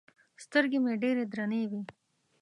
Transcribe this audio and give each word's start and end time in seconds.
سترګې 0.43 0.79
مې 0.83 0.93
ډېرې 1.03 1.23
درنې 1.31 1.61
وې. 1.69 1.81